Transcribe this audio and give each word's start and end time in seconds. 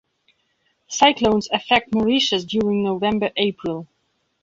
Cyclones 0.87 1.47
affect 1.51 1.93
Mauritius 1.93 2.43
during 2.43 2.81
November-April. 2.81 3.85